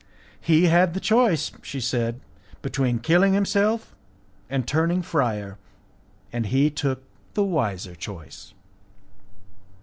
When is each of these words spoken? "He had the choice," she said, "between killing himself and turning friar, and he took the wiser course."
"He 0.41 0.63
had 0.63 0.95
the 0.95 0.99
choice," 0.99 1.51
she 1.61 1.79
said, 1.79 2.21
"between 2.63 2.97
killing 2.97 3.33
himself 3.33 3.95
and 4.49 4.67
turning 4.67 5.03
friar, 5.03 5.59
and 6.33 6.47
he 6.47 6.71
took 6.71 7.03
the 7.35 7.43
wiser 7.43 7.93
course." 7.93 8.55